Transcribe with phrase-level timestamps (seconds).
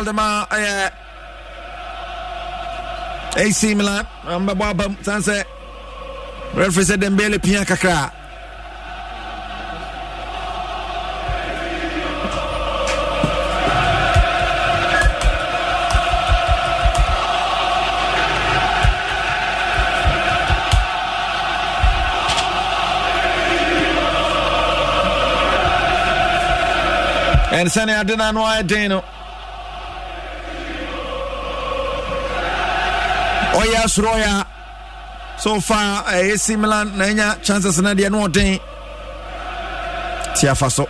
[0.00, 0.74] Waldemar ɛyɛ
[3.44, 4.04] AC Milan
[4.42, 5.36] mbɛbɔ abam san sɛ
[6.56, 8.10] referee Dembele pia kakra
[27.56, 29.04] ɛne sɛne ade no ano ayɛ den no
[33.58, 34.44] ɔyɛ asoro ɔyɛ
[35.38, 38.60] so far ɛyɛ AC Milan na ɛnya chances no deɛ no ɔden
[40.36, 40.86] ti afa so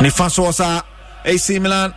[0.00, 0.82] nifa saa
[1.24, 1.94] AC Milan.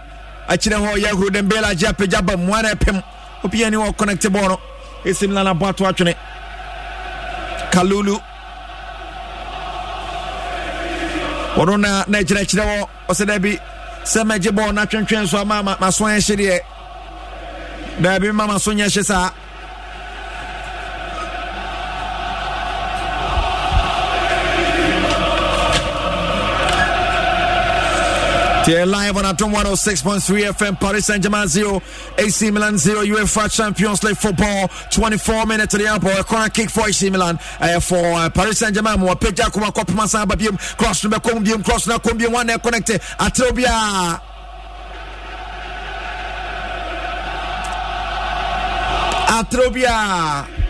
[0.48, 3.04] Akyerɛ hɔ yɛ ahuro Dembele agye apagya ba mmoa na ɛpem
[3.44, 4.58] obiani wɔ connect no
[5.06, 6.16] AC Milan abɔ ato atwene
[7.72, 8.18] Kalulu
[11.58, 13.60] wɔno na na akyerɛkyerɛ wɔ ɔsɛ daabi
[14.04, 16.60] sɛ mɛgye bɔɔl no atwentwɛn so ama maso ɛhye deɛ.
[18.02, 19.32] Daabi ma maso nyɛ hye saa
[28.68, 31.82] They're live on Adom 106.3 FM, Paris Saint Germain 0,
[32.18, 34.68] AC Milan 0, UEFA Champions League football.
[34.92, 36.20] 24 minutes to the airport.
[36.20, 39.00] A corner kick for AC Milan uh, for uh, Paris Saint Germain.
[39.00, 42.46] Mo peja kuma kwa pima sa babiem cross no be kombiem cross na kombiem one
[42.48, 43.00] na connected.
[43.18, 44.20] Atrobia.
[49.28, 50.67] Atrobia.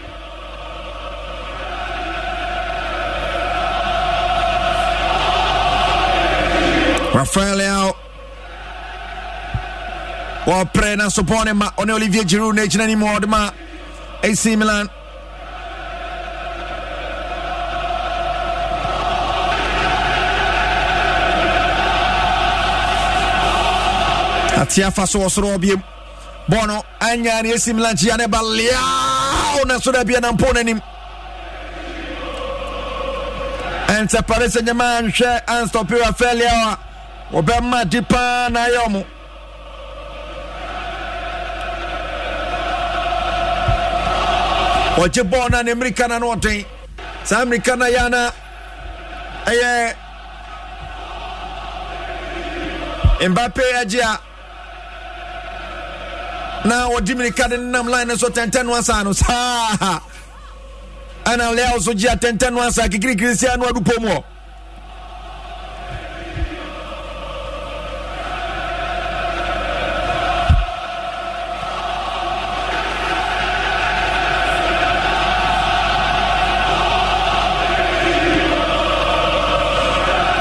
[7.18, 7.96] Rafael Leao
[10.46, 13.50] wɔprɛ na sopɔn ne ma ɔne olivier giroud na agyina anim ɔde ma
[14.24, 14.88] AC Milan.
[24.62, 25.81] Ate afa so wɔ soro ɔbiem
[26.50, 30.31] bɔɔ no anya ne AC Milan kyia ne ba leao na so da bia na
[30.34, 30.80] n'anim
[33.88, 36.87] ɛnsɛ Paris Saint-Germain nhwɛ anstɔpe Rafael Leao a
[37.34, 39.02] wɔbɛma di paa na ayɛ ɔmo
[45.04, 46.66] ɔgye bɔɔl no ne mmirika no no ɔden
[47.24, 48.32] saa mmirika no yɛ ana
[49.46, 49.94] ɛyɛ
[53.30, 54.20] mbape agye a
[56.68, 59.12] na wɔde mmirika de nenam line no so tɛntɛn no asa no.
[59.14, 60.00] Saa
[61.26, 64.24] ɛna lea so gye a tɛntɛn no asa kikirikiri sia no adupɔ mu hɔ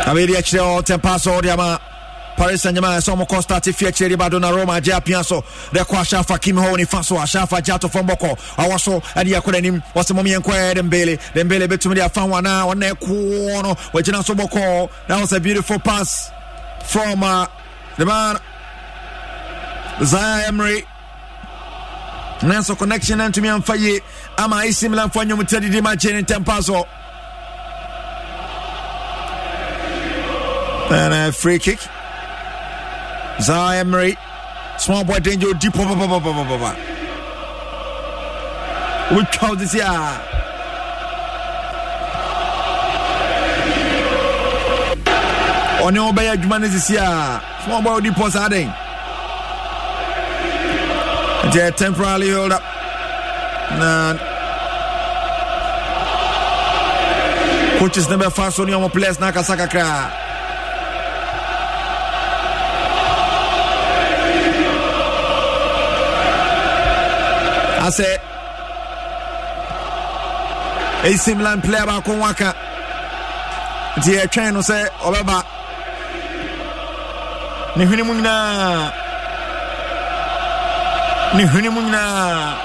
[0.07, 1.81] awɛdi akyerɛ so ɔde ama
[2.37, 5.97] paris saint germain sɛ ɔmokɔ starte fi de bado na roma agye apia so kɔ
[6.01, 9.01] ahyɛ afa hɔ nifa so ahyɛ afa gye awɔ so
[9.53, 11.19] n'anim wɔsɛ dembele.
[11.35, 16.31] Dembele de afa ɛkoɔ no wagyina so bɔkɔ that was a beautiful pass
[16.85, 17.47] from uh,
[17.97, 18.39] the man
[19.99, 20.85] Zaïre-Emery.
[22.41, 24.01] Nanso connection no ntumi amfa yie
[24.37, 26.87] ama AC Milan fo anwom tɛ didi ma kyɛ ne ntɛmpa so
[30.89, 31.81] And a free kick.
[33.41, 34.17] Zaya Emery.
[34.79, 35.75] Small boy danger deep.
[35.75, 35.89] Which
[39.39, 40.21] crowd is here?
[45.87, 48.73] ɔne ɔbɛyɛ adwuma no sisi a small boy odi pɔ saa den
[51.47, 52.63] nti temporarily hold up
[53.79, 54.15] na
[57.79, 60.26] coaches no bɛfa so ne ɔmo players no akasa kakraa
[67.87, 68.09] asɛ
[71.09, 72.51] AC Milan player baako waka
[73.97, 75.39] nti yɛtwɛn no sɛ ɔbɛba.
[77.77, 78.93] Ne hwene mu nyinaa.
[81.37, 82.57] Ne hwene mu nyinaa.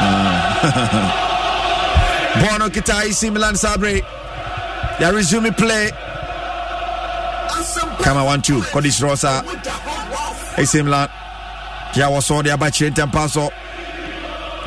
[0.00, 1.24] Ah.
[2.40, 4.02] Bɔɔl no kita AC Milan sabre
[5.00, 5.90] yɛ resume play.
[8.02, 8.60] Kama one two.
[8.72, 9.44] Kodis Rosa
[10.58, 11.08] AC Milan
[11.94, 13.50] ya wɔsɔ de aba kyerɛ ntɛmpa so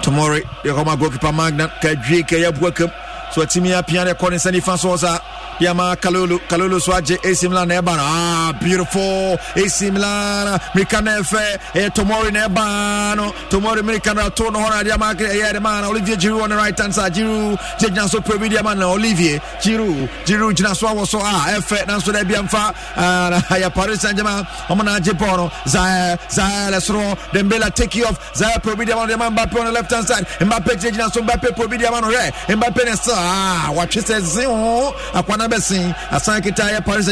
[0.02, 2.92] tomori deɛ kɔma goalkeeper magna kadwie kɛyɛ abua kam
[3.34, 5.20] so atumi apia de kɔ ne nsa nifa so sa
[5.62, 9.38] Yama Kalulu Kalulu Swaje AC Milan Eban ah beautiful.
[9.56, 15.84] AC Milan Mirkana Efe eh Tomori Nebano Tomori Mirkana to no hona Yama eh man
[15.86, 17.14] Olivier Giroud on the right hand side.
[17.14, 20.10] Giroud Jejna so prebi Yama Olivier Giroud.
[20.26, 24.84] Giroud Jina so so ah Efe na so da biamfa ah ya Paris Saint-Germain omo
[24.84, 28.18] na Japan Zaire Zaire Lesro Dembele take off.
[28.36, 30.26] Zaire prebi Yama Mbappe on the left hand side.
[30.40, 34.92] Mbappe Jejna so Mbappe prebi Yama no Mbappe ne ah watch says zero.
[35.14, 37.08] Akwana bɛsen asan kita yɛ paris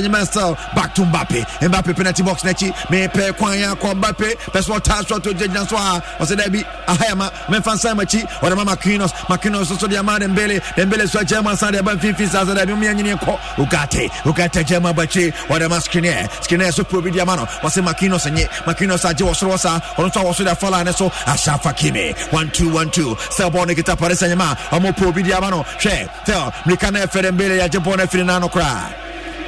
[0.76, 1.46] back to mbappe.
[1.62, 4.30] Mbappe penalty box n'akyi mepɛ kwan yɛ akɔ mbappe.
[4.66, 4.80] So a
[6.20, 7.30] ɔsɛ ma
[8.64, 9.12] Marquinhos.
[9.28, 10.60] Marquinhos so so de ama dembele.
[10.76, 13.38] Dembele so akyɛ mu asan de ɛba mfimfini sa sɛ ɔmɛ nyini kɔ
[16.60, 19.56] ma so pro bi di ama no ɔsɛ Marquinhos nye Marquinhos agye wɔ soro
[19.98, 21.12] ɔno nso so de afa line so.
[21.80, 23.16] Kimi one two one two.
[23.16, 26.10] Sɛ bɔɔl no kita paris ɔmo pro bi di ama no hwɛ
[26.66, 28.94] mirika na ɛfɛ bɔɔl no afiri n'ano koraa.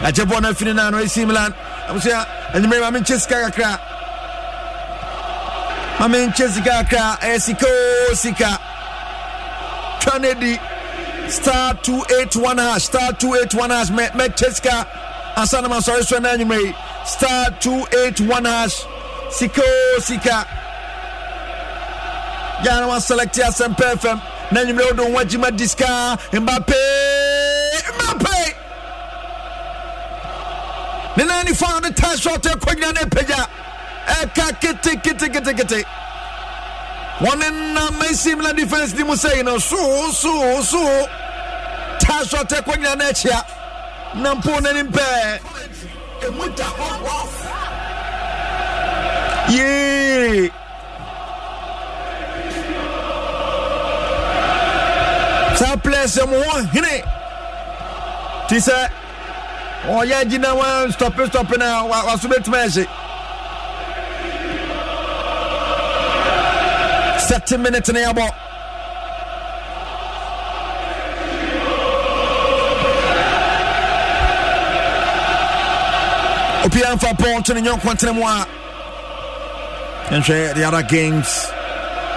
[0.03, 1.53] Agye bɔɔl no afiri n'ano AC Milan.
[1.87, 3.79] Abusua enyimire maame nkyɛ sika kakra.
[5.99, 7.19] Maame nkyɛ sika kakra.
[7.19, 7.67] Ɛyɛ sika
[8.15, 8.59] sika.
[9.99, 10.59] Twa ne di
[11.29, 13.89] star two eight one star two eight one hash.
[13.89, 14.87] Mɛ mɛ kyɛ sika.
[15.35, 16.75] Ansa na ma sɔre ɛna yi.
[17.05, 18.85] Star two eight one hash.
[19.31, 20.47] Sika oo sika.
[22.63, 24.21] Yaana wa select asɛm pɛ fm
[24.51, 26.17] na enyimire o do wɔn di sika.
[26.31, 27.10] Mbappe
[31.17, 33.47] ne nan nifa ne ta short akɔgyina ne apagya
[34.19, 35.83] ɛka keteketekete
[37.21, 41.07] wɔne nam asim na defense ni mu sɛi no soo soo soo
[41.99, 43.43] ta short akɔgyina no akyia
[44.15, 45.39] na mpo n'anim pɛɛ
[49.49, 50.49] yee
[55.59, 57.03] saa plɛ sɛ mo wɔ hene
[58.47, 58.89] ti sɛ
[59.87, 62.87] ɔyɛ gyina wa stɔpe stɔpe na waso bɛtumi ahye
[67.27, 68.27] thirty minutes ne yɛbɔ
[76.63, 78.45] obiara mfa bɔɔl to ne nyɔnko ntene mu a.
[80.11, 81.27] Nhwɛ the other games.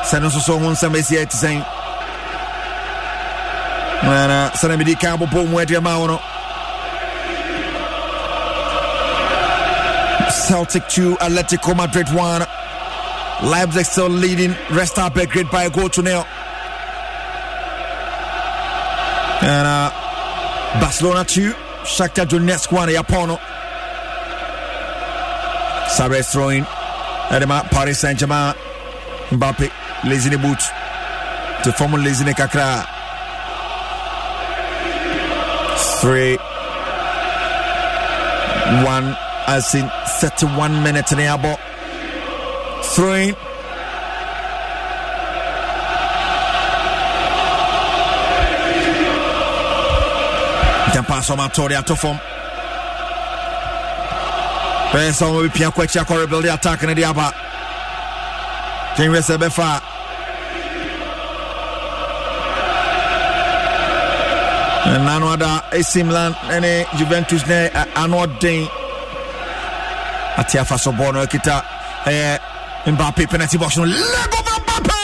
[0.03, 1.65] Sɛ no nso so ho nsɛm asi ɛte sɛn
[4.03, 6.21] na sɛna mede kan bobɔ mu adeɛ ma wo no
[10.49, 12.43] Celtic 2, Atletico Madrid 1.
[13.51, 14.55] Leipzig still leading.
[14.71, 16.25] Red Star Belgrade by a goal to nil.
[19.41, 19.91] And uh,
[20.81, 21.51] Barcelona 2,
[21.85, 23.39] Shakhtar Donetsk 1, Japono.
[25.89, 26.67] Sarres throwing.
[27.31, 28.55] Edema, Paris Saint-Germain.
[29.31, 29.71] Mbappe,
[30.05, 30.61] Lesine boot.
[31.65, 32.85] To form Lesine Kakra.
[36.01, 36.37] 3
[38.85, 39.91] 1 as in
[40.21, 41.59] 31 minutes in the
[42.95, 43.35] Throwing.
[50.95, 52.19] Then pass on my Tori at form.
[54.93, 57.35] Pesa wɔn bi pia kɔ akyi akɔre bɛlde attack ne de aba
[58.95, 59.69] kyenwe sɛ bɛfa
[65.05, 68.84] nano ada esimlan ne juventus ne ano ɔden
[70.37, 71.63] ate afa so bɔɔl no akita
[72.05, 72.39] ɛyɛ
[72.87, 74.99] mbappe penalty box no leg of mbappe!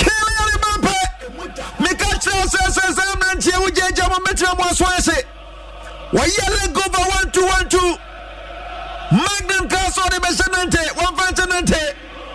[0.00, 0.94] Kylian Mbappe!
[1.82, 5.16] Meka kyerɛ sɛ sɛ sɛ mmeranteɛ wogya agya mo mɛtena mo aso ase
[6.12, 7.96] wɔyɛ leg over one two one two.
[9.12, 11.82] Magnum kaa sɛ ɔde bɛhyɛ nante wɔmfa nkyɛ nante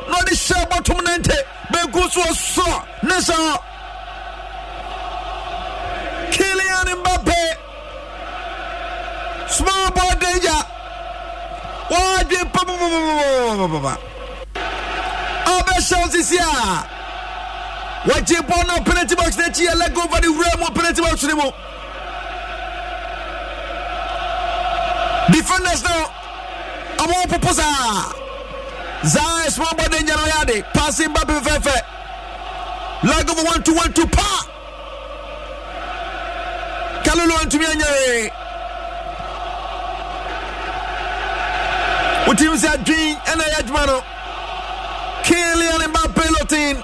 [0.09, 1.37] na ɔde hyɛ bɔtom nante
[1.71, 3.57] bɛnku so ɔsɔ ne saa
[9.55, 10.55] Ousmane Bodeja
[11.89, 13.97] waje pabababababa
[15.55, 16.83] ɔbɛhyɛw sisi a
[18.05, 21.33] wɔgye bɔ no penalty box n'akyi yɛ lego over the wura mu penalty box ne
[21.33, 21.51] mu
[25.31, 26.11] defenders no
[26.97, 28.11] ɔmo popo saa
[29.03, 31.81] zaa Ousmane Bodeja no yɛ ade passing ba fɛfɛɛfɛ
[33.03, 34.47] lego one two one two pa.
[37.05, 38.44] Kalolo ntumi anyɛ.
[42.25, 44.03] Wotim sɛ adwen ɛna ɛyɛ adwuma no.
[45.25, 46.83] Kilian mbappe lotin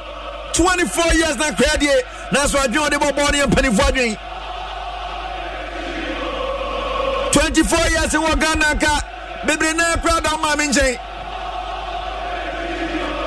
[0.53, 1.95] 24 years na kraa deɛ
[2.31, 4.17] nanso adwen ɔde bɔbɔɔ ne yɛ mpanimfoɔ adwen
[7.31, 9.01] 24 years wɔ ghana ka
[9.45, 10.97] bebree na kora da ma me nkyɛn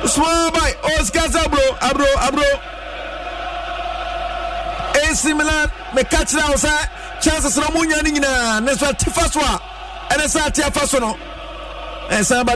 [0.07, 2.59] small boy o sika sɛ aburo aburo aburo
[5.03, 6.73] AC Milan meka kyerɛ wo sɛ
[7.21, 9.59] chances na ɔmonya no nyinaa ne so ate fa so a
[10.11, 11.17] ɛne sɛ ate afa so no
[12.09, 12.55] ɛsan ba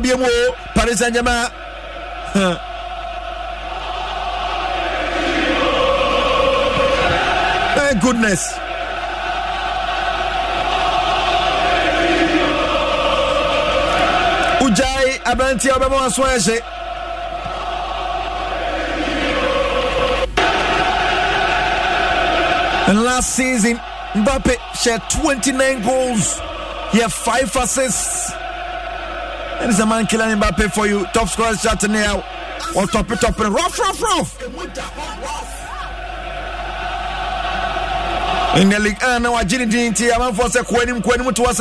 [0.76, 1.48] Paris Saint-Germain
[7.76, 8.54] My goodness.
[14.62, 16.24] Ujai aberanteɛ ɔbɛma waso
[22.90, 23.80] And last season,
[24.16, 26.40] Mbappe shared 29 goals.
[26.92, 28.19] He had five assists.
[29.62, 31.06] And is a man killing Mbappe for you.
[31.14, 32.24] Top scorer shot now.
[32.76, 34.42] Or top it up and rough, rough, rough.
[38.58, 41.60] In the league, and I didn't think I'm for a quenim quenim to us.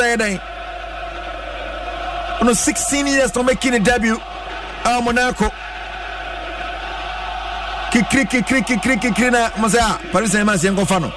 [2.43, 4.17] No 16 years to making a debut.
[4.21, 5.50] Ah, Monaco.
[7.90, 11.12] kikiri kikiri kikiri kikiri na masa a paris saint germain nkɔfa no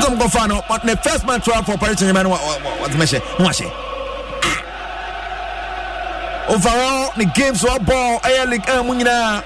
[0.00, 3.44] ntom nkɔfa no but the first man have for paris saint germain wɔtumi hyɛ no
[3.46, 3.70] wahyɛ
[6.48, 9.42] overall the games wɔ ball ɛyɛ league ɛn mu nyinaa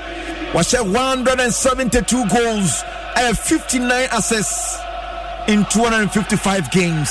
[0.53, 2.85] wahyɛ 172 goals
[3.17, 4.79] ɛyɛ 59 assists
[5.49, 7.11] in 255 games.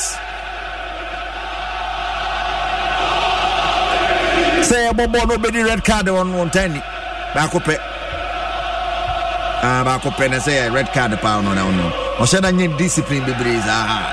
[4.69, 6.81] Sɛ yɛbɔ bɔɔl no wobɛdi red card wɔntani
[7.35, 7.75] baako pɛ
[9.85, 11.63] baako pɛ na sɛ yɛ red card paa no na
[12.21, 14.03] ɔhyɛ da nyɛ discipline bebree saa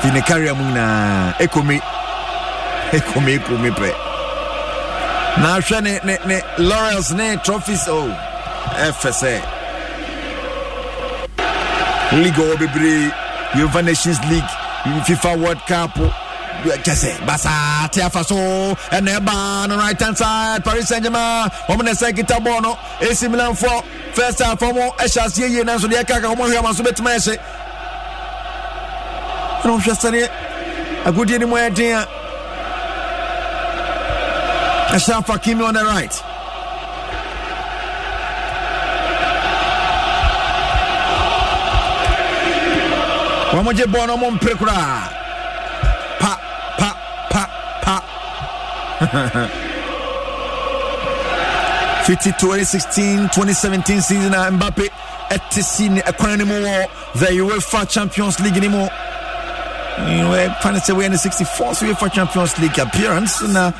[0.00, 1.76] fi ne career mu nyinaa ekomi
[2.98, 3.90] ekomi ekomi pɛ.
[5.40, 8.10] Na ahwɛ ne ne ne laurels ne trophies o oh,
[8.86, 9.34] ɛfɛ sɛ.
[12.22, 13.10] League ɔwɔ bebree
[13.54, 14.52] uefa nations league
[15.06, 15.96] fifa world cup
[16.70, 18.36] kyɛ sɛ basaa te afa so
[18.90, 22.78] ɛna ɛba no right hand side paris saint germain wɔn na ɛsɛ kita bɔɔl no
[23.00, 26.74] ac milan first half wɔn ɛhyɛ aseɛ yie nanso deɛ ɛka ka wɔn hwɛ ama
[26.74, 27.38] so bɛtuma ɛhyɛ
[29.62, 30.28] ɛna wɔhwɛ sɛdeɛ
[31.06, 32.06] agodie no mu ɛyɛ den a
[34.94, 36.22] ɛhyɛ afa kimi on the right.
[43.52, 45.11] Wɔn gye bɔɔl no wɔn mpere koraa
[52.06, 54.88] 50 2016 2017 season uh, a mbappe
[55.30, 56.54] ɛte si ne ɛkwan no mu
[57.18, 58.88] the uefa champions league no mu
[59.98, 63.72] no sɛ wɔyɛ ne 64 so uefa champions league appearance na uh,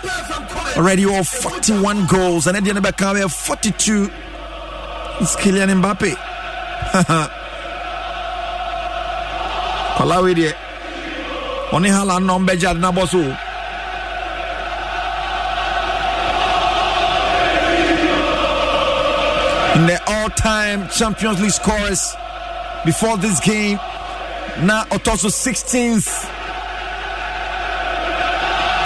[0.76, 2.47] already all 41 goals.
[2.47, 4.11] And ɛdeɛ no bɛka bɛyɛ 42
[5.21, 6.17] it's Kylian Mbappe.
[9.97, 10.52] Kwalawe deɛ
[11.71, 13.37] ɔne halan na ɔmbɛgye ade nabɔ so
[19.75, 22.14] in the all-time champions league scorers
[22.85, 23.76] before this game.
[24.62, 26.29] Now ɔtɔ so 16th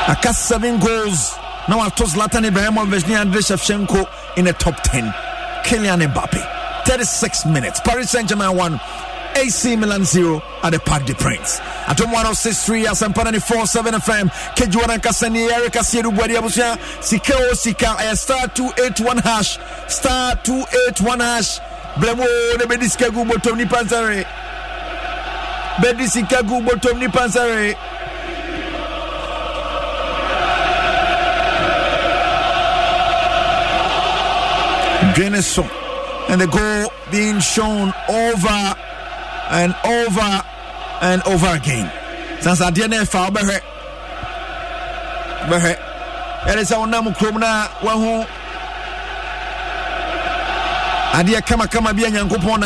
[0.08, 1.34] aka seven goals.
[1.68, 5.12] Na wato zlatan ibrahimovic ne andre shevchenko in the top 10
[5.64, 7.80] kylian mbappe 36 minutes.
[7.80, 8.80] Paris saint-germain 1
[9.36, 11.60] AC Milan 0 at the Parc des Princes.
[11.86, 14.28] Adom 1063 Asempa 94.7 FM.
[14.56, 16.78] Kejuana Kasani Erica Sieru Bwadi Abusia.
[17.02, 17.96] Sika o Sika.
[18.00, 19.58] Eh, star 281 hash.
[19.88, 21.60] Star 281 hash.
[21.98, 24.24] Blemo oh, ne bedisika gu bottom ni pansare.
[25.80, 27.74] Bedisika gu bottom ni pansare.
[35.14, 35.68] Geneson
[36.28, 38.74] and the goal being shown over
[39.50, 40.42] and over
[41.02, 41.90] and over again.
[42.40, 43.60] Since I didn't foul Behre.
[45.48, 45.78] Behre.
[46.48, 48.26] And it's our name Kromna Wahu.
[51.14, 52.60] Adia Kama Kama Bian Yankupon.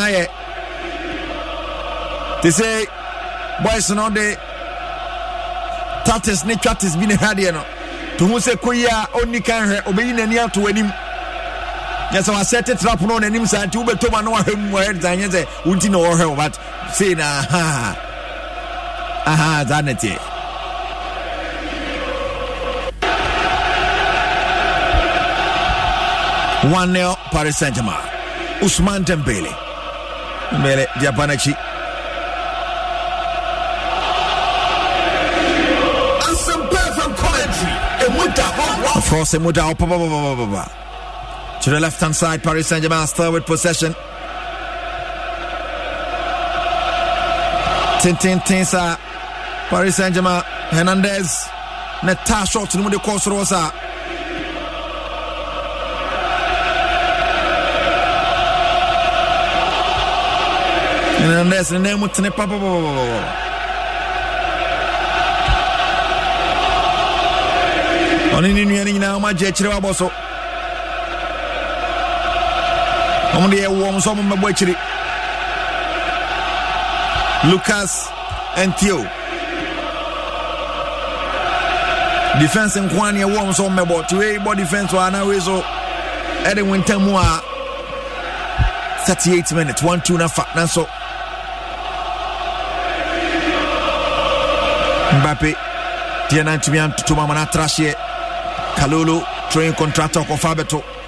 [2.42, 2.86] They say,
[3.62, 4.34] boys, no, they
[6.04, 7.64] tatters, ne chatters, been a hadiano.
[8.18, 10.60] To who say, Kuya, only can her obey Nania to
[12.12, 15.08] nyɛ sɛ wasɛte trap no n'anim saa nti wobɛtɔ ma na wahwɛ mu wahɛ sa
[15.14, 16.58] nyɛ sɛ wonti na wɔhwɛ wo but
[16.92, 17.96] sei na aha.
[19.26, 20.18] Aha saa na teɛ
[26.72, 27.96] one nil Paris Saint Germain
[28.62, 29.52] Usman Dembele
[30.50, 31.54] Dembele Diabanachi
[38.96, 40.89] Of course, Emuda
[41.62, 42.42] to the left hand side.
[42.42, 43.92] Paris Saint Germain still with possession.
[48.00, 48.96] Tintin Tinsa.
[49.68, 50.42] Paris Saint Germain.
[50.70, 51.48] Hernandez.
[52.02, 53.72] Neta shot no de rosa.
[61.20, 63.50] Hernandez ne nan mu tene papapapapapa
[68.36, 70.10] ɔne ne nua no nyinaa ɔmagye akyire wabɔ so
[73.34, 74.74] ɔmo deɛ ɛwɔ ɔmo nso ɔmo mmɛbɔ akyiri
[77.50, 78.08] lucas
[78.56, 78.98] ntio
[82.40, 85.40] defense nko ara na ɛwɔ ɔmo nso ɔmo mmɛbɔ te wei bɔ defense wɔ anaa
[85.40, 85.62] so
[86.48, 87.42] ɛde wɔn ntam mu a
[89.06, 90.86] thirty eight minutes one two na fa na nso
[95.20, 95.54] mbappe
[96.30, 97.94] deɛ nantumi antoto mu amana atrahyeɛ
[98.76, 100.99] kalolo train contractor kɔfa abɛto.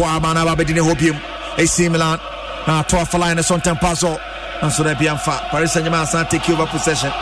[0.00, 1.18] Toa ma no ababɛdi ne hɔ biom
[1.58, 2.18] AC Milan
[2.66, 4.18] na uh, atoa fa line ne so ntampa so
[4.62, 7.12] nanso da bia mfa Paris Saint-Germain asan take over possession.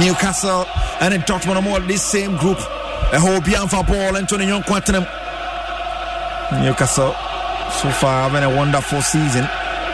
[0.00, 0.66] Newcastle
[1.00, 2.58] and in Dortmund all this same group.
[3.16, 5.06] Ɛhɔ obi amfa ball nto ne yɔnko atenam
[6.62, 7.14] Newcastle
[7.80, 9.44] so far having a wonderful season.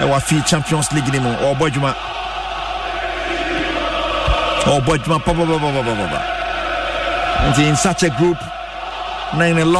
[0.00, 1.94] Ɛwɔ afi Champions League ne mu ɔbɔ adwuma
[4.66, 6.41] ɔbɔ adwuma papapapapapa
[7.50, 8.38] nti in such a group
[9.36, 9.64] na in a